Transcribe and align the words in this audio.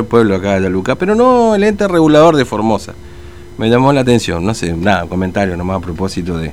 del 0.00 0.08
pueblo 0.08 0.36
acá 0.36 0.60
de 0.60 0.70
Luca, 0.70 0.94
pero 0.94 1.14
no 1.14 1.54
el 1.54 1.64
ente 1.64 1.86
regulador 1.88 2.36
de 2.36 2.44
Formosa. 2.44 2.94
Me 3.58 3.68
llamó 3.68 3.92
la 3.92 4.00
atención, 4.00 4.44
no 4.44 4.54
sé, 4.54 4.72
nada, 4.72 5.06
comentario 5.06 5.56
nomás 5.56 5.78
a 5.78 5.80
propósito 5.80 6.38
de, 6.38 6.52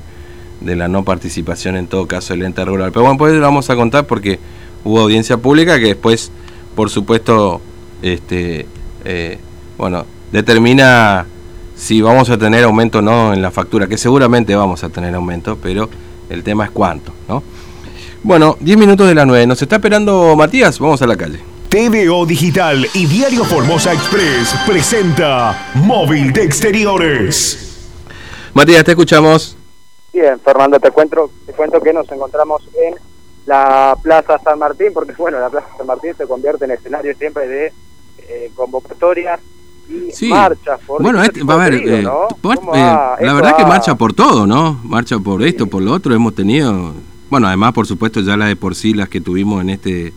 la 0.75 0.87
no 0.87 1.03
participación 1.03 1.77
en 1.77 1.87
todo 1.87 2.07
caso 2.07 2.33
del 2.33 2.43
ente 2.43 2.63
regulador. 2.63 2.91
Pero 2.91 3.03
bueno, 3.03 3.17
pues 3.17 3.33
lo 3.33 3.41
vamos 3.41 3.69
a 3.69 3.75
contar 3.75 4.05
porque 4.05 4.39
hubo 4.83 4.99
audiencia 4.99 5.37
pública 5.37 5.79
que 5.79 5.87
después, 5.87 6.31
por 6.75 6.89
supuesto, 6.89 7.61
este, 8.01 8.65
eh, 9.05 9.37
bueno, 9.77 10.05
determina 10.31 11.25
si 11.75 12.01
vamos 12.01 12.29
a 12.29 12.37
tener 12.37 12.63
aumento 12.63 12.99
o 12.99 13.01
no 13.01 13.33
en 13.33 13.41
la 13.41 13.51
factura, 13.51 13.87
que 13.87 13.97
seguramente 13.97 14.55
vamos 14.55 14.83
a 14.83 14.89
tener 14.89 15.13
aumento, 15.15 15.57
pero 15.61 15.89
el 16.29 16.43
tema 16.43 16.65
es 16.65 16.71
cuánto, 16.71 17.13
¿no? 17.27 17.43
Bueno, 18.23 18.57
10 18.59 18.77
minutos 18.77 19.07
de 19.07 19.15
la 19.15 19.25
9. 19.25 19.47
¿Nos 19.47 19.61
está 19.61 19.75
esperando 19.77 20.35
Matías? 20.35 20.79
Vamos 20.79 21.01
a 21.01 21.07
la 21.07 21.15
calle. 21.15 21.39
TVO 21.77 22.25
Digital 22.25 22.87
y 22.95 23.05
Diario 23.05 23.45
Formosa 23.45 23.93
Express 23.93 24.55
presenta 24.65 25.69
Móvil 25.75 26.33
de 26.33 26.41
Exteriores. 26.41 27.87
Matías, 28.55 28.83
te 28.83 28.93
escuchamos. 28.93 29.55
Bien, 30.11 30.39
Fernando, 30.39 30.79
te 30.79 30.89
cuento, 30.89 31.29
te 31.45 31.53
cuento 31.53 31.79
que 31.79 31.93
nos 31.93 32.11
encontramos 32.11 32.67
en 32.73 32.95
la 33.45 33.95
Plaza 34.01 34.39
San 34.39 34.57
Martín, 34.57 34.87
porque 34.91 35.13
bueno, 35.19 35.39
la 35.39 35.51
Plaza 35.51 35.67
San 35.77 35.85
Martín 35.85 36.15
se 36.17 36.25
convierte 36.25 36.65
en 36.65 36.71
escenario 36.71 37.15
siempre 37.15 37.47
de 37.47 37.71
eh, 38.27 38.51
convocatorias 38.55 39.39
y 39.87 40.29
marchas. 40.29 40.79
Por 40.83 41.03
bueno, 41.03 41.21
este, 41.21 41.43
va 41.43 41.53
a 41.63 41.69
ver, 41.69 41.75
eh, 41.75 41.99
eh, 41.99 42.03
la 42.03 43.33
verdad 43.35 43.55
que 43.55 43.65
marcha 43.65 43.93
por 43.93 44.13
todo, 44.13 44.47
¿no? 44.47 44.79
Marcha 44.83 45.19
por 45.19 45.43
esto, 45.43 45.67
por 45.67 45.83
lo 45.83 45.93
otro, 45.93 46.15
hemos 46.15 46.33
tenido, 46.33 46.95
bueno, 47.29 47.45
además 47.45 47.73
por 47.73 47.85
supuesto 47.85 48.21
ya 48.21 48.35
las 48.35 48.47
de 48.47 48.55
por 48.55 48.73
sí 48.73 48.95
las 48.95 49.09
que 49.09 49.21
tuvimos 49.21 49.61
en 49.61 49.69
este 49.69 50.11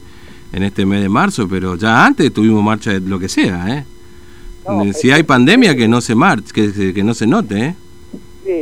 en 0.52 0.62
este 0.62 0.84
mes 0.84 1.02
de 1.02 1.09
marzo, 1.09 1.48
pero 1.48 1.77
ya 1.77 2.04
antes 2.04 2.32
tuvimos 2.32 2.62
marcha 2.62 2.90
de 2.90 3.00
lo 3.00 3.18
que 3.18 3.28
sea, 3.28 3.66
¿eh? 3.68 3.84
si 4.95 5.10
hay 5.10 5.23
pandemia 5.23 5.74
que 5.74 5.88
no 5.88 6.00
se 6.00 6.14
marche, 6.14 6.52
que, 6.52 6.95
que 6.95 7.02
no 7.02 7.14
se 7.14 7.26
note, 7.26 7.59
¿eh? 7.59 7.74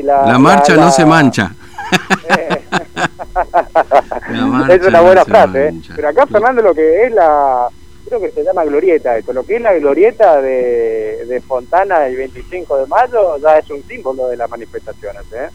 la, 0.05 0.39
marcha 0.39 0.77
no 0.77 0.91
se 0.91 1.05
mancha. 1.05 1.55
es 4.69 4.87
una 4.87 5.01
buena 5.01 5.25
frase, 5.25 5.69
¿eh? 5.69 5.75
Pero 5.95 6.09
acá, 6.09 6.27
Fernando, 6.27 6.63
lo 6.63 6.75
que 6.75 7.05
es 7.05 7.13
la. 7.13 7.69
Creo 8.07 8.21
que 8.21 8.31
se 8.31 8.43
llama 8.43 8.65
glorieta 8.65 9.19
esto. 9.19 9.33
Lo 9.33 9.45
que 9.45 9.57
es 9.57 9.63
la 9.63 9.75
glorieta 9.75 10.41
de, 10.41 11.27
de 11.27 11.41
Fontana 11.43 12.07
el 12.07 12.17
25 12.17 12.79
de 12.79 12.87
mayo 12.87 13.37
ya 13.39 13.59
es 13.59 13.69
un 13.71 13.83
símbolo 13.87 14.29
de 14.29 14.37
las 14.37 14.51
manifestaciones, 14.51 15.25
¿eh? 15.33 15.49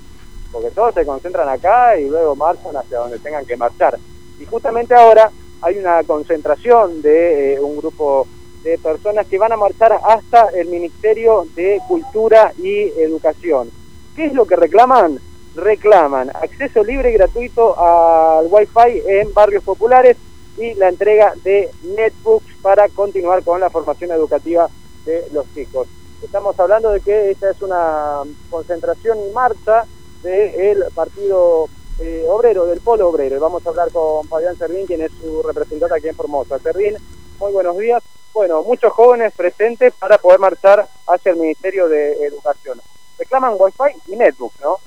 Porque 0.51 0.69
todos 0.69 0.93
se 0.93 1.05
concentran 1.05 1.49
acá 1.49 1.97
y 1.97 2.07
luego 2.07 2.35
marchan 2.35 2.77
hacia 2.77 2.99
donde 2.99 3.17
tengan 3.19 3.45
que 3.45 3.57
marchar. 3.57 3.97
Y 4.39 4.45
justamente 4.45 4.93
ahora 4.93 5.31
hay 5.63 5.77
una 5.77 6.03
concentración 6.03 7.01
de 7.01 7.53
eh, 7.53 7.59
un 7.59 7.77
grupo 7.77 8.27
de 8.63 8.77
personas 8.77 9.27
que 9.27 9.37
van 9.37 9.51
a 9.51 9.57
marchar 9.57 9.97
hasta 10.03 10.49
el 10.49 10.67
Ministerio 10.67 11.45
de 11.55 11.79
Cultura 11.87 12.53
y 12.57 12.89
Educación. 12.99 13.69
¿Qué 14.15 14.25
es 14.25 14.33
lo 14.33 14.45
que 14.45 14.55
reclaman? 14.55 15.19
Reclaman 15.55 16.29
acceso 16.29 16.83
libre 16.83 17.11
y 17.11 17.13
gratuito 17.13 17.77
al 17.79 18.47
Wi-Fi 18.49 19.03
en 19.05 19.33
barrios 19.33 19.63
populares 19.63 20.17
y 20.57 20.73
la 20.75 20.89
entrega 20.89 21.33
de 21.43 21.69
netbooks 21.83 22.55
para 22.61 22.87
continuar 22.89 23.43
con 23.43 23.59
la 23.59 23.69
formación 23.69 24.11
educativa 24.11 24.69
de 25.05 25.25
los 25.31 25.45
chicos. 25.53 25.87
Estamos 26.21 26.57
hablando 26.59 26.91
de 26.91 27.01
que 27.01 27.31
esta 27.31 27.51
es 27.51 27.61
una 27.61 28.21
concentración 28.49 29.17
y 29.29 29.33
marcha 29.33 29.85
del 30.23 30.85
Partido 30.95 31.67
eh, 31.99 32.25
Obrero, 32.27 32.65
del 32.65 32.81
Polo 32.81 33.09
Obrero. 33.09 33.39
vamos 33.39 33.65
a 33.65 33.69
hablar 33.69 33.91
con 33.91 34.27
Fabián 34.27 34.57
Servín, 34.57 34.85
quien 34.85 35.01
es 35.01 35.11
su 35.21 35.41
representante 35.43 35.95
aquí 35.95 36.07
en 36.07 36.15
Formosa. 36.15 36.59
Servín, 36.59 36.95
muy 37.39 37.51
buenos 37.51 37.77
días. 37.77 38.03
Bueno, 38.33 38.63
muchos 38.63 38.91
jóvenes 38.93 39.33
presentes 39.35 39.93
para 39.93 40.17
poder 40.17 40.39
marchar 40.39 40.87
hacia 41.07 41.31
el 41.31 41.37
Ministerio 41.37 41.87
de 41.87 42.13
Educación. 42.25 42.81
Reclaman 43.19 43.55
Wi-Fi 43.57 44.11
y 44.11 44.15
Netbook, 44.15 44.53
¿no? 44.61 44.77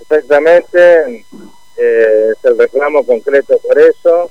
Exactamente, 0.00 1.24
eh, 1.76 2.32
es 2.32 2.44
el 2.44 2.56
reclamo 2.56 3.04
concreto 3.04 3.58
por 3.58 3.78
eso, 3.78 4.30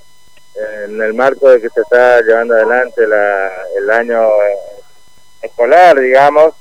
en 0.56 1.02
el 1.02 1.14
marco 1.14 1.50
de 1.50 1.60
que 1.60 1.70
se 1.70 1.82
está 1.82 2.22
llevando 2.22 2.54
adelante 2.54 3.04
el 3.04 3.90
año 3.92 4.24
eh, 4.24 4.58
escolar, 5.42 6.00
digamos, 6.00 6.54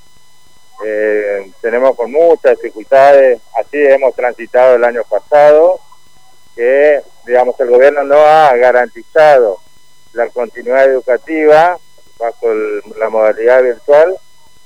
eh, 0.85 1.51
tenemos 1.61 1.97
con 1.97 2.11
muchas 2.11 2.57
dificultades, 2.59 3.41
así 3.57 3.77
hemos 3.77 4.15
transitado 4.15 4.77
el 4.77 4.85
año 4.85 5.03
pasado, 5.09 5.81
que 6.55 7.01
digamos 7.27 7.59
el 7.61 7.71
gobierno 7.71 8.05
no 8.05 8.17
ha 8.17 8.55
garantizado 8.57 9.59
la 10.13 10.29
continuidad 10.29 10.85
educativa 10.85 11.79
bajo 12.19 12.55
la 12.99 13.09
modalidad 13.09 13.63
virtual 13.63 14.17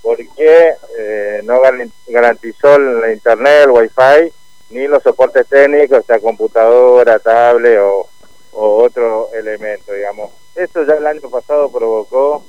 porque 0.03 0.75
eh, 0.99 1.41
no 1.45 1.61
garantizó 2.07 2.79
la 2.79 3.13
internet, 3.13 3.65
el 3.65 3.71
wifi, 3.71 4.33
ni 4.71 4.87
los 4.87 5.03
soportes 5.03 5.47
técnicos, 5.47 6.05
sea 6.07 6.21
computadora, 6.21 7.19
tablet 7.19 7.79
o, 7.81 8.09
o 8.53 8.85
otro 8.85 9.31
elemento, 9.35 9.93
digamos. 9.93 10.31
Esto 10.55 10.85
ya 10.85 10.95
el 10.95 11.07
año 11.07 11.29
pasado 11.29 11.71
provocó 11.71 12.45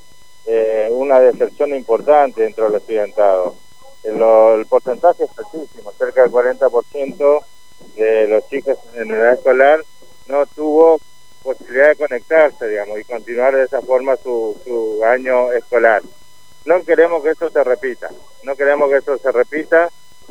eh, 0.52 0.90
una 0.92 1.20
deserción 1.20 1.76
importante 1.76 2.42
dentro 2.42 2.66
del 2.66 2.82
estudiantado. 2.82 3.56
El, 4.02 4.66
porcentaje 4.66 5.26
es 5.26 5.30
altísimo, 5.38 5.92
cerca 5.92 6.24
del 6.24 6.32
40% 6.32 7.44
de 7.96 8.28
los 8.28 8.50
chicos 8.50 8.80
en 8.96 9.12
edad 9.12 9.34
escolar 9.34 9.80
no 10.28 10.48
tuvo 10.48 11.00
posibilidad 11.44 11.90
de 11.90 11.96
conectarse, 11.98 12.68
digamos, 12.68 13.00
y 13.00 13.04
continuar 13.04 13.56
de 13.56 13.66
esa 13.66 13.82
forma 13.82 14.16
su, 14.16 14.60
su 14.66 15.04
año 15.06 15.52
escolar. 15.52 16.02
No 16.66 16.84
queremos 16.84 17.22
que 17.22 17.30
eso 17.30 17.52
se 17.52 17.64
repita, 17.64 18.10
no 18.42 18.56
queremos 18.56 18.90
que 18.90 18.98
eso 18.98 19.20
se 19.20 19.32
repita, 19.32 19.90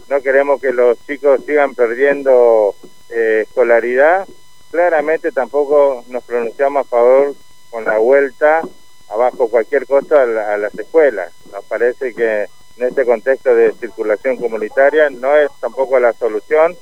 no 0.09 0.21
queremos 0.21 0.61
que 0.61 0.73
los 0.73 0.99
chicos 1.07 1.45
sigan 1.47 1.77
perdiendo 1.77 2.75
eh, 3.09 3.45
escolaridad. 3.47 4.27
Claramente 4.73 5.31
tampoco 5.31 6.05
nos 6.09 6.25
pronunciamos 6.25 6.87
a 6.87 6.89
favor 6.89 7.35
con 7.71 7.85
la 7.85 7.99
vuelta 7.99 8.63
abajo 9.09 9.49
cualquier 9.49 9.87
cosa 9.87 10.23
a, 10.23 10.57
las 10.57 10.75
escuelas. 10.79 11.33
Nos 11.53 11.65
parece 11.65 12.15
que 12.15 12.47
en 12.77 12.87
este 12.87 13.05
contexto 13.05 13.55
de 13.55 13.73
circulación 13.73 14.37
comunitaria 14.37 15.11
no 15.11 15.37
es 15.37 15.51
tampoco 15.61 15.99
la 15.99 16.13
solución, 16.13 16.77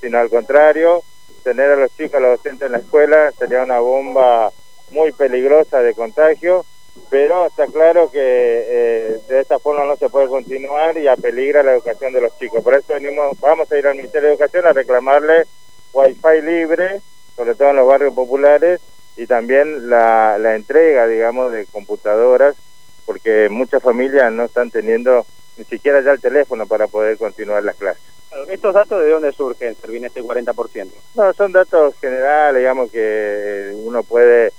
sino 0.00 0.18
al 0.18 0.30
contrario, 0.30 1.02
tener 1.44 1.70
a 1.70 1.76
los 1.76 1.94
chicos, 1.96 2.14
a 2.14 2.20
los 2.20 2.38
docentes 2.38 2.66
en 2.66 2.72
la 2.72 2.78
escuela 2.78 3.30
sería 3.32 3.62
una 3.62 3.78
bomba 3.78 4.50
muy 4.90 5.12
peligrosa 5.12 5.80
de 5.80 5.94
contagio, 5.94 6.64
pero 7.10 7.46
está 7.46 7.66
claro 7.66 8.10
que 8.10 8.18
eh, 8.20 9.20
de 9.28 9.40
esta 9.40 9.58
forma 9.58 9.84
no 9.84 9.96
se 9.96 10.08
puede 10.08 10.28
continuar 10.28 10.96
y 10.96 11.06
apeligra 11.06 11.62
la 11.62 11.72
educación 11.72 12.12
de 12.12 12.20
los 12.20 12.36
chicos. 12.38 12.64
Por 12.64 12.74
eso 12.74 12.94
venimos, 12.94 13.38
vamos 13.40 13.70
a 13.70 13.78
ir 13.78 13.86
al 13.86 13.96
Ministerio 13.96 14.28
de 14.28 14.34
Educación 14.34 14.66
a 14.66 14.72
reclamarle 14.72 15.44
wifi 15.92 16.42
libre, 16.42 17.00
sobre 17.36 17.54
todo 17.54 17.70
en 17.70 17.76
los 17.76 17.86
barrios 17.86 18.14
populares, 18.14 18.80
y 19.16 19.26
también 19.26 19.88
la, 19.88 20.38
la 20.38 20.54
entrega, 20.54 21.06
digamos, 21.06 21.52
de 21.52 21.66
computadoras, 21.66 22.56
porque 23.04 23.48
muchas 23.48 23.82
familias 23.82 24.30
no 24.32 24.44
están 24.44 24.70
teniendo 24.70 25.26
ni 25.56 25.64
siquiera 25.64 26.02
ya 26.02 26.12
el 26.12 26.20
teléfono 26.20 26.66
para 26.66 26.86
poder 26.86 27.16
continuar 27.16 27.62
las 27.62 27.76
clases. 27.76 28.02
¿Estos 28.48 28.74
datos 28.74 29.02
de 29.02 29.10
dónde 29.10 29.32
surgen, 29.32 29.74
Servin, 29.76 30.04
este 30.04 30.22
40%? 30.22 30.90
No, 31.14 31.32
son 31.32 31.52
datos 31.52 31.94
generales, 32.00 32.60
digamos, 32.60 32.90
que 32.90 33.72
uno 33.74 34.02
puede 34.02 34.52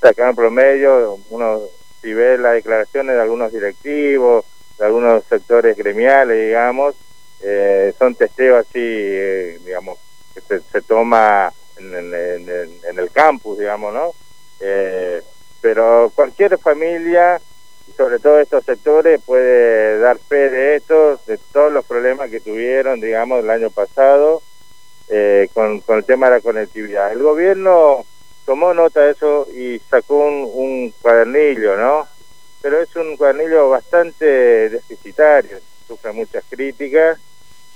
sacar 0.00 0.30
un 0.30 0.36
promedio, 0.36 1.18
uno 1.28 1.60
si 2.00 2.14
ve 2.14 2.38
las 2.38 2.54
declaraciones 2.54 3.16
de 3.16 3.20
algunos 3.20 3.52
directivos, 3.52 4.44
de 4.78 4.86
algunos 4.86 5.24
sectores 5.24 5.76
gremiales, 5.76 6.46
digamos, 6.46 6.94
eh, 7.42 7.92
son 7.98 8.14
testeos 8.14 8.60
así, 8.60 8.78
eh, 8.80 9.58
digamos, 9.64 9.98
que 10.32 10.40
se, 10.40 10.60
se 10.60 10.80
toma 10.80 11.52
en, 11.78 12.98
el 12.98 13.10
campus, 13.12 13.58
digamos, 13.58 13.94
¿no? 13.94 14.12
Eh, 14.60 15.22
pero 15.60 16.12
cualquier 16.14 16.58
familia, 16.58 17.40
sobre 17.96 18.18
todo 18.18 18.40
estos 18.40 18.64
sectores, 18.64 19.20
puede 19.24 19.98
dar 19.98 20.18
fe 20.18 20.50
de 20.50 20.76
esto, 20.76 21.20
de 21.26 21.38
todos 21.52 21.72
los 21.72 21.84
problemas 21.84 22.30
que 22.30 22.40
tuvieron, 22.40 23.00
digamos, 23.00 23.42
el 23.42 23.50
año 23.50 23.70
pasado 23.70 24.42
eh, 25.08 25.48
con, 25.54 25.80
con 25.80 25.98
el 25.98 26.04
tema 26.04 26.26
de 26.28 26.36
la 26.36 26.40
conectividad. 26.40 27.12
El 27.12 27.22
gobierno 27.22 28.04
tomó 28.44 28.74
nota 28.74 29.00
de 29.00 29.12
eso 29.12 29.46
y 29.52 29.78
sacó 29.90 30.26
un, 30.26 30.48
un 30.52 30.94
cuadernillo, 31.02 31.76
¿no? 31.76 32.06
Pero 32.60 32.80
es 32.80 32.94
un 32.96 33.16
cuadernillo 33.16 33.70
bastante 33.70 34.68
deficitario, 34.70 35.58
sufre 35.86 36.12
muchas 36.12 36.44
críticas 36.48 37.18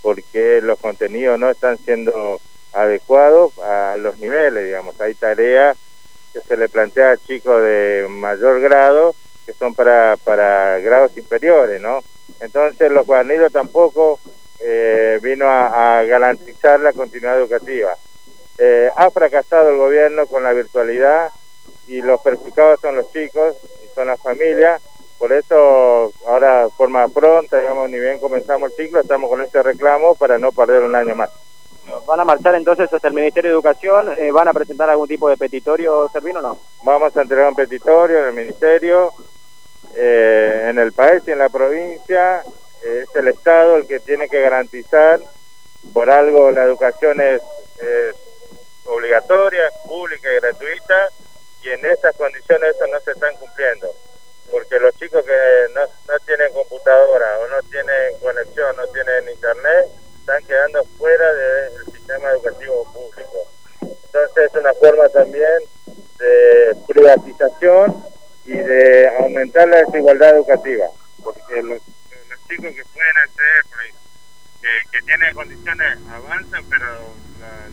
porque 0.03 0.61
los 0.61 0.79
contenidos 0.79 1.39
no 1.39 1.49
están 1.49 1.79
siendo 1.79 2.41
adecuado 2.73 3.53
a 3.63 3.97
los 3.99 4.19
niveles, 4.19 4.65
digamos. 4.65 5.01
Hay 5.01 5.15
tareas 5.15 5.77
que 6.33 6.41
se 6.41 6.57
le 6.57 6.69
plantea 6.69 7.13
a 7.13 7.17
chicos 7.17 7.63
de 7.63 8.07
mayor 8.09 8.61
grado 8.61 9.15
que 9.45 9.53
son 9.53 9.75
para, 9.75 10.17
para 10.25 10.79
grados 10.79 11.17
inferiores, 11.17 11.81
¿no? 11.81 12.01
Entonces 12.41 12.91
los 12.91 13.07
cuadernillos 13.07 13.53
tampoco 13.53 14.19
eh, 14.61 15.19
vino 15.23 15.47
a, 15.49 16.03
garantizar 16.05 16.81
la 16.81 16.93
continuidad 16.93 17.39
educativa. 17.39 17.95
Eh, 18.59 18.91
ha 18.97 19.11
fracasado 19.11 19.71
el 19.71 19.77
gobierno 19.77 20.27
con 20.27 20.45
la 20.45 20.53
virtualidad 20.53 21.31
y 21.89 22.01
los 22.01 22.21
perjudicados 22.21 22.81
son 22.81 22.97
los 22.97 23.11
chicos 23.13 23.57
y 23.83 23.95
son 23.95 24.07
las 24.07 24.21
familias 24.21 24.81
Por 25.19 25.33
eso 25.33 26.13
ahora 26.27 26.69
forma 26.77 27.09
pronta, 27.09 27.59
digamos, 27.59 27.91
ni 27.91 27.99
bien 27.99 28.19
comenzamos 28.19 28.71
el 28.71 28.77
ciclo, 28.77 29.01
estamos 29.01 29.29
con 29.29 29.41
este 29.43 29.63
reclamo 29.63 30.15
para 30.15 30.39
no 30.39 30.53
perder 30.53 30.83
un 30.83 30.95
año 30.95 31.15
más. 31.15 31.31
¿Van 32.07 32.21
a 32.21 32.25
marchar 32.25 32.55
entonces 32.55 32.93
hasta 32.93 33.09
el 33.09 33.15
Ministerio 33.15 33.51
de 33.51 33.55
Educación? 33.55 34.15
Eh, 34.19 34.31
¿Van 34.31 34.49
a 34.49 34.53
presentar 34.53 34.89
algún 34.89 35.09
tipo 35.09 35.29
de 35.29 35.37
petitorio, 35.37 36.09
Servino, 36.09 36.39
o 36.41 36.43
no? 36.43 36.59
Vamos 36.83 37.17
a 37.17 37.23
entregar 37.23 37.49
un 37.49 37.55
petitorio 37.55 38.21
en 38.21 38.27
el 38.27 38.33
Ministerio, 38.33 39.13
eh, 39.95 40.69
en 40.71 40.79
el 40.79 40.93
país 40.93 41.23
y 41.27 41.33
en 41.33 41.39
la 41.39 41.49
provincia. 41.49 42.43
es 42.83 43.15
el 43.15 43.29
Estado 43.29 43.77
el 43.77 43.87
que 43.87 44.01
tiene 44.01 44.29
que 44.29 44.41
garantizar, 44.41 45.21
por 45.93 46.11
algo 46.11 46.51
la 46.51 46.65
educación 46.65 47.21
es, 47.21 47.41
obligatoria, 48.85 49.63
pública 49.87 50.29
y 50.33 50.41
gratuita, 50.41 51.09
y 51.63 51.71
en 51.71 51.87
estas 51.87 52.17
condiciones 52.17 52.75
eso 52.75 52.87
no 52.89 53.01
se 53.01 53.13
están 53.13 53.37
cumpliendo. 53.37 53.89
Porque 54.51 54.81
los 54.81 54.95
chicos 54.97 55.25
que 55.25 55.73
no, 55.75 55.81
no 55.83 56.19
tienen 56.27 56.53
computadora 56.53 57.39
o 57.39 57.49
no 57.49 57.69
tienen 57.71 58.19
conexión, 58.21 58.77
no 58.77 58.87
tienen 58.89 59.29
internet, 59.29 59.89
están 60.23 60.45
quedando 60.45 60.85
fuera 60.99 61.35
del 61.35 61.85
sistema 61.87 62.31
educativo 62.31 62.85
público. 62.93 63.39
Entonces 63.81 64.51
es 64.51 64.55
una 64.55 64.73
forma 64.75 65.09
también 65.09 65.59
de 66.19 66.77
privatización 66.87 68.05
y 68.45 68.53
de 68.53 69.09
aumentar 69.19 69.69
la 69.69 69.79
desigualdad 69.79 70.37
educativa, 70.37 70.87
porque 71.25 71.63
los, 71.63 71.83
chicos 72.49 72.73
que 72.73 72.85
pueden 72.85 73.17
acceder, 73.25 73.65
que, 74.61 74.69
que 74.93 75.05
tienen 75.07 75.35
condiciones 75.35 75.99
avanzan, 76.09 76.65
pero 76.71 76.87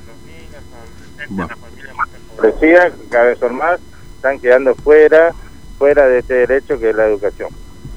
los 0.07 0.17
niños, 0.25 0.63
adolescentes, 0.73 1.37
las 1.37 1.59
familias 1.59 1.95
más 1.95 2.09
empobrecidas, 2.15 2.93
cada 3.11 3.25
vez 3.25 3.39
son 3.39 3.55
más, 3.55 3.79
están 4.15 4.39
quedando 4.39 4.73
fuera, 4.73 5.33
fuera 5.77 6.07
de 6.07 6.19
este 6.19 6.33
derecho 6.33 6.79
que 6.79 6.89
es 6.89 6.95
la 6.95 7.05
educación. 7.05 7.49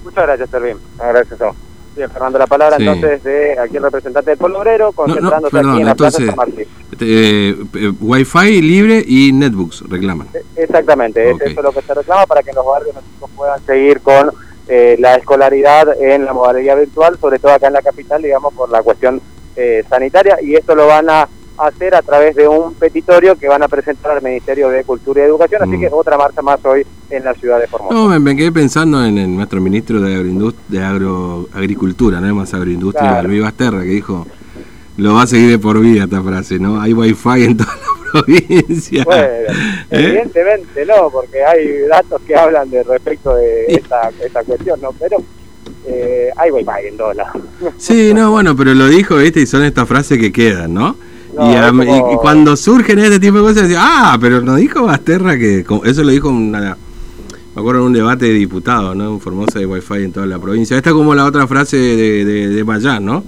Muchas 0.02 0.25
gracias, 0.25 0.50
Servin. 0.50 0.78
gracias 0.98 1.40
a 1.40 1.55
Bien, 1.94 2.11
Fernando, 2.11 2.39
la 2.39 2.47
palabra 2.47 2.77
entonces 2.79 3.23
de 3.23 3.59
aquí 3.59 3.77
el 3.77 3.83
representante 3.83 4.31
del 4.31 4.39
Pueblo 4.39 4.61
Obrero, 4.61 4.93
concentrándose 4.93 5.59
aquí 5.59 5.81
en 5.81 5.85
la 5.85 5.91
entonces, 5.91 6.25
Plaza 6.25 6.37
San 6.37 6.55
eh, 7.00 7.56
eh, 7.75 7.93
Wi-Fi 8.00 8.62
libre 8.62 9.05
y 9.06 9.33
netbooks 9.33 9.89
reclaman. 9.89 10.29
E, 10.33 10.62
exactamente, 10.62 11.31
eso 11.31 11.44
es 11.44 11.55
lo 11.56 11.73
que 11.73 11.83
se 11.83 11.93
reclama 11.93 12.27
para 12.27 12.43
que 12.43 12.53
los 12.53 12.65
barrios 12.65 12.97
puedan 13.37 13.65
seguir 13.67 14.00
con 14.00 14.31
eh, 14.69 14.97
la 14.99 15.17
escolaridad 15.17 16.00
en 16.00 16.25
la 16.25 16.33
modalidad 16.33 16.79
virtual, 16.79 17.19
sobre 17.21 17.39
todo 17.39 17.53
acá 17.53 17.67
en 17.67 17.75
la 17.75 17.83
capital, 17.83 18.23
digamos, 18.23 18.55
por 18.55 18.71
la 18.71 18.83
cuestión 18.83 19.21
eh, 19.56 19.85
sanitaria, 19.89 20.39
y 20.43 20.55
esto 20.55 20.75
lo 20.75 20.87
van 20.87 21.11
a 21.11 21.29
hacer 21.58 21.94
a 21.94 22.02
través 22.02 22.34
de 22.34 22.49
un 22.49 22.75
petitorio 22.75 23.37
que 23.37 23.49
van 23.49 23.62
a 23.62 23.69
presentar 23.69 24.12
al 24.12 24.22
Ministerio 24.22 24.69
de 24.69 24.84
Cultura 24.84 25.22
y 25.22 25.26
Educación, 25.26 25.62
así 25.62 25.78
que 25.78 25.88
mm. 25.88 25.94
otra 25.94 26.16
marcha 26.16 26.43
más 26.43 26.64
hoy 26.64 26.87
en 27.10 27.25
la 27.25 27.34
ciudad 27.34 27.60
de 27.60 27.66
Formosa. 27.66 27.94
No, 27.94 28.20
me, 28.20 28.37
quedé 28.37 28.50
pensando 28.50 29.04
en, 29.04 29.37
nuestro 29.37 29.60
ministro 29.60 30.00
de, 30.00 30.52
de 30.69 30.82
agroagricultura, 30.82 32.20
no 32.20 32.26
es 32.26 32.34
más 32.34 32.54
agroindustria, 32.54 33.10
claro. 33.10 33.28
Luis 33.28 33.43
Basterra, 33.43 33.81
que 33.82 33.88
dijo, 33.88 34.26
lo 34.96 35.14
va 35.14 35.22
a 35.22 35.26
seguir 35.26 35.50
de 35.50 35.58
por 35.58 35.81
vida 35.81 36.04
esta 36.04 36.22
frase, 36.22 36.58
¿no? 36.58 36.81
Hay 36.81 36.93
wifi 36.93 37.44
en 37.44 37.56
toda 37.56 37.72
la 37.75 38.22
provincia. 38.25 39.05
Bueno, 39.05 39.22
¿Eh? 39.22 39.46
evidentemente 39.90 40.87
no, 40.87 41.10
porque 41.10 41.44
hay 41.44 41.81
datos 41.88 42.20
que 42.26 42.34
hablan 42.34 42.70
de 42.70 42.82
respecto 42.82 43.34
de 43.34 43.66
esta, 43.69 44.10
esta 44.25 44.43
cuestión, 44.44 44.81
¿no? 44.81 44.93
Pero 44.93 45.19
eh, 45.87 46.31
hay 46.37 46.50
wifi 46.50 46.88
en 46.88 46.96
todos 46.96 47.16
lados. 47.16 47.43
Sí, 47.78 48.12
no, 48.14 48.31
bueno, 48.31 48.56
pero 48.56 48.75
lo 48.75 48.88
dijo, 48.88 49.16
¿viste? 49.16 49.40
Y 49.40 49.46
son 49.46 49.64
estas 49.64 49.88
frases 49.88 50.19
que 50.19 50.32
quedan, 50.32 50.75
¿no? 50.75 50.96
Y, 51.32 52.17
cuando 52.17 52.56
surgen 52.56 52.99
este 52.99 53.19
tipo 53.19 53.38
de 53.38 53.43
cosas, 53.43 53.62
decía, 53.62 53.81
ah, 53.81 54.19
pero 54.20 54.40
nos 54.40 54.56
dijo 54.56 54.84
Basterra 54.84 55.38
que. 55.38 55.64
Eso 55.84 56.02
lo 56.02 56.11
dijo 56.11 56.29
una. 56.29 56.76
Me 57.55 57.61
acuerdo 57.61 57.81
en 57.81 57.87
un 57.88 57.93
debate 57.93 58.26
de 58.26 58.32
diputados, 58.32 58.96
¿no? 58.96 59.11
En 59.11 59.20
Formosa 59.20 59.58
de 59.58 59.67
Wi-Fi 59.67 60.05
en 60.05 60.12
toda 60.12 60.26
la 60.26 60.38
provincia. 60.38 60.76
Esta 60.76 60.90
es 60.90 60.94
como 60.94 61.14
la 61.14 61.26
otra 61.26 61.46
frase 61.46 61.76
de, 61.76 62.25
de, 62.25 62.49
de 62.49 62.64
Mayán, 62.64 63.05
¿no? 63.05 63.23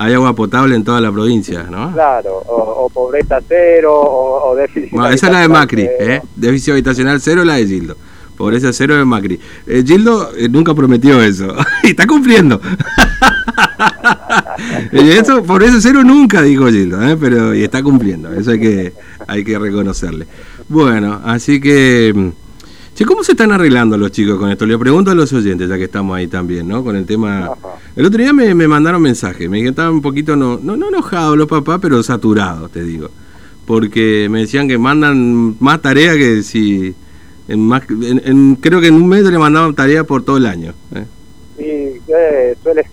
Hay 0.00 0.14
agua 0.14 0.32
potable 0.32 0.76
en 0.76 0.84
toda 0.84 1.00
la 1.00 1.10
provincia, 1.10 1.64
¿no? 1.64 1.92
Claro, 1.92 2.42
o, 2.46 2.88
pobreza 2.88 3.40
cero, 3.48 3.92
o, 3.92 4.54
déficit. 4.54 4.92
Bueno, 4.92 5.08
esa 5.08 5.26
es 5.26 5.32
la 5.32 5.40
de 5.40 5.48
Macri, 5.48 5.82
¿eh? 5.82 6.22
Déficit 6.36 6.70
habitacional 6.70 7.20
cero, 7.20 7.44
la 7.44 7.54
de 7.54 7.66
Gildo. 7.66 7.96
Pobreza 8.36 8.72
cero 8.72 8.96
de 8.96 9.04
Macri. 9.04 9.40
Eh, 9.66 9.82
Gildo 9.84 10.30
eh, 10.36 10.48
nunca 10.48 10.72
prometió 10.72 11.20
eso. 11.20 11.52
y 11.82 11.88
está 11.88 12.06
cumpliendo. 12.06 12.60
eso, 14.92 15.42
pobreza 15.42 15.78
cero 15.80 16.02
nunca 16.04 16.42
dijo 16.42 16.66
Gildo, 16.68 17.02
¿eh? 17.02 17.16
pero 17.18 17.54
y 17.54 17.62
está 17.62 17.82
cumpliendo. 17.82 18.32
Eso 18.32 18.52
hay 18.52 18.60
que, 18.60 18.92
hay 19.26 19.44
que 19.44 19.58
reconocerle. 19.58 20.26
Bueno, 20.68 21.20
así 21.24 21.60
que. 21.60 22.12
Mm, 22.14 22.28
che, 22.94 23.04
¿cómo 23.04 23.22
se 23.22 23.32
están 23.32 23.52
arreglando 23.52 23.96
los 23.96 24.10
chicos 24.10 24.38
con 24.38 24.50
esto? 24.50 24.66
Le 24.66 24.78
pregunto 24.78 25.10
a 25.10 25.14
los 25.14 25.32
oyentes, 25.32 25.68
ya 25.68 25.76
que 25.76 25.84
estamos 25.84 26.16
ahí 26.16 26.26
también, 26.26 26.66
¿no? 26.68 26.82
Con 26.82 26.96
el 26.96 27.06
tema. 27.06 27.50
El 27.96 28.04
otro 28.04 28.20
día 28.20 28.32
me, 28.32 28.54
me 28.54 28.68
mandaron 28.68 29.02
mensajes. 29.02 29.48
Me 29.48 29.58
dijeron 29.58 29.74
que 29.74 29.80
estaban 29.80 29.94
un 29.94 30.02
poquito, 30.02 30.36
no, 30.36 30.58
no, 30.62 30.76
no 30.76 30.88
enojados 30.88 31.36
los 31.36 31.46
papás, 31.46 31.78
pero 31.80 32.02
saturados, 32.02 32.70
te 32.70 32.82
digo. 32.82 33.10
Porque 33.66 34.28
me 34.30 34.40
decían 34.40 34.66
que 34.66 34.78
mandan 34.78 35.56
más 35.60 35.82
tarea 35.82 36.16
que 36.16 36.42
si 36.42 36.94
en 37.48 38.56
creo 38.56 38.80
que 38.80 38.88
en 38.88 38.94
un 38.94 39.08
mes 39.08 39.24
le 39.24 39.38
mandaban 39.38 39.74
tarea 39.74 40.04
por 40.04 40.22
todo 40.22 40.36
el 40.36 40.46
año. 40.46 40.74
¿eh? 40.94 41.04
Sí, 41.56 42.00
suele, 42.62 42.86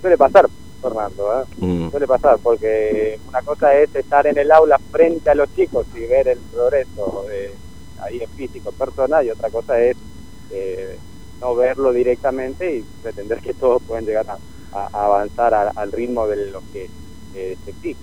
suele 0.00 0.16
pasar, 0.16 0.48
Fernando. 0.80 1.40
¿eh? 1.40 1.44
Mm. 1.58 1.90
Suele 1.90 2.06
pasar, 2.06 2.38
porque 2.42 3.18
una 3.28 3.42
cosa 3.42 3.74
es 3.74 3.94
estar 3.94 4.26
en 4.26 4.38
el 4.38 4.50
aula 4.50 4.78
frente 4.90 5.30
a 5.30 5.34
los 5.34 5.52
chicos 5.54 5.86
y 5.94 6.00
ver 6.00 6.28
el 6.28 6.38
progreso 6.38 7.26
ahí 8.00 8.22
en 8.22 8.30
físico, 8.30 8.72
personal, 8.72 9.26
y 9.26 9.30
otra 9.30 9.50
cosa 9.50 9.80
es 9.80 9.96
eh, 10.50 10.98
no 11.40 11.54
verlo 11.54 11.92
directamente 11.92 12.76
y 12.76 12.84
pretender 13.02 13.40
que 13.40 13.54
todos 13.54 13.82
pueden 13.82 14.06
llegar 14.06 14.26
a, 14.28 14.38
avanzar 14.92 15.72
al 15.74 15.92
ritmo 15.92 16.26
de 16.26 16.50
lo 16.50 16.62
que 16.72 16.88
se 17.32 17.70
exige. 17.70 17.96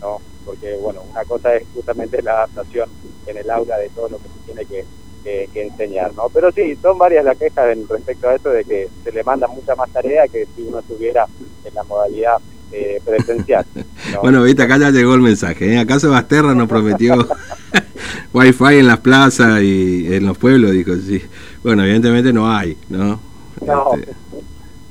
¿no? 0.00 0.20
Porque, 0.44 0.76
bueno, 0.76 1.02
una 1.10 1.24
cosa 1.24 1.54
es 1.56 1.64
justamente 1.74 2.22
la 2.22 2.32
adaptación 2.32 2.88
en 3.26 3.36
el 3.36 3.50
aula 3.50 3.78
de 3.78 3.88
todo 3.90 4.08
lo 4.08 4.18
que 4.18 4.28
se 4.28 4.38
tiene 4.46 4.64
que 4.64 4.84
que, 5.24 5.48
enseñar, 5.54 6.12
¿no? 6.14 6.28
Pero 6.32 6.52
sí, 6.52 6.76
son 6.80 6.98
varias 6.98 7.24
las 7.24 7.36
quejas 7.36 7.76
respecto 7.88 8.28
a 8.28 8.34
eso 8.34 8.50
de 8.50 8.64
que 8.64 8.88
se 9.02 9.12
le 9.12 9.24
manda 9.24 9.48
mucha 9.48 9.74
más 9.74 9.90
tarea 9.90 10.28
que 10.28 10.46
si 10.54 10.62
uno 10.62 10.78
estuviera 10.78 11.26
en 11.64 11.74
la 11.74 11.82
modalidad 11.84 12.36
eh, 12.72 13.00
presencial. 13.04 13.64
bueno, 14.22 14.42
viste, 14.42 14.62
acá 14.62 14.78
ya 14.78 14.90
llegó 14.90 15.14
el 15.14 15.22
mensaje. 15.22 15.72
¿eh? 15.72 15.78
Acá 15.78 15.98
Sebasterra 15.98 16.54
nos 16.54 16.68
prometió 16.68 17.16
wifi 18.32 18.78
en 18.78 18.86
las 18.86 18.98
plazas 18.98 19.62
y 19.62 20.14
en 20.14 20.26
los 20.26 20.38
pueblos, 20.38 20.72
dijo, 20.72 20.94
sí. 20.96 21.22
Bueno, 21.62 21.82
evidentemente 21.82 22.32
no 22.32 22.50
hay, 22.50 22.76
¿no? 22.88 23.20
No, 23.64 23.94
este, 23.94 24.14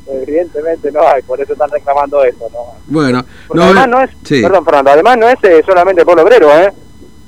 evidentemente 0.07 0.91
no 0.91 1.07
hay, 1.07 1.21
por 1.21 1.39
eso 1.39 1.53
están 1.53 1.69
reclamando 1.69 2.23
eso, 2.23 2.49
¿no? 2.51 2.75
Bueno, 2.87 3.23
no, 3.53 3.63
además 3.63 3.87
no 3.87 4.01
es, 4.01 4.09
perdón 4.41 4.65
Fernando, 4.65 4.91
además 4.91 5.17
no 5.17 5.29
es 5.29 5.37
eh, 5.43 5.63
solamente 5.65 6.01
el 6.01 6.05
pueblo 6.05 6.23
obrero, 6.23 6.49
¿eh? 6.51 6.73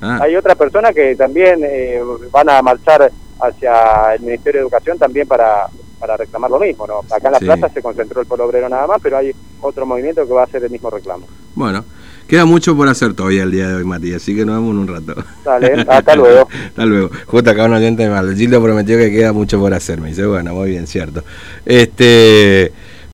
Ah. 0.00 0.20
Hay 0.22 0.36
otras 0.36 0.56
personas 0.56 0.94
que 0.94 1.16
también 1.16 1.60
eh, 1.62 2.00
van 2.30 2.48
a 2.48 2.62
marchar 2.62 3.10
hacia 3.40 4.14
el 4.14 4.20
Ministerio 4.20 4.60
de 4.60 4.62
Educación 4.62 4.98
también 4.98 5.26
para, 5.26 5.66
para 5.98 6.16
reclamar 6.16 6.50
lo 6.50 6.58
mismo. 6.58 6.86
¿no? 6.86 7.00
Acá 7.10 7.28
en 7.28 7.32
la 7.32 7.38
plaza 7.38 7.68
se 7.68 7.82
concentró 7.82 8.20
el 8.20 8.26
pueblo 8.26 8.46
obrero 8.46 8.68
nada 8.68 8.86
más, 8.86 8.98
pero 9.02 9.18
hay 9.18 9.32
otro 9.60 9.86
movimiento 9.86 10.26
que 10.26 10.32
va 10.32 10.42
a 10.42 10.44
hacer 10.44 10.62
el 10.64 10.70
mismo 10.70 10.90
reclamo. 10.90 11.26
Bueno, 11.54 11.84
queda 12.28 12.44
mucho 12.44 12.76
por 12.76 12.88
hacer 12.88 13.14
todavía 13.14 13.42
el 13.42 13.50
día 13.50 13.68
de 13.68 13.74
hoy, 13.74 13.84
Matías, 13.84 14.22
así 14.22 14.34
que 14.36 14.44
nos 14.44 14.56
vemos 14.56 14.70
en 14.70 14.78
un 14.78 14.88
rato. 14.88 15.24
Dale, 15.44 15.84
hasta 15.88 16.14
luego. 16.16 16.48
hasta 16.68 16.86
luego. 16.86 17.10
Justo 17.26 17.50
acá 17.50 17.64
un 17.64 17.74
oyente 17.74 18.08
mal. 18.08 18.34
Gildo 18.36 18.62
prometió 18.62 18.96
que 18.96 19.10
queda 19.10 19.32
mucho 19.32 19.58
por 19.58 19.74
hacer, 19.74 20.00
me 20.00 20.08
dice, 20.08 20.26
bueno, 20.26 20.54
muy 20.54 20.70
bien, 20.70 20.86
cierto. 20.86 21.22
Este. 21.64 22.72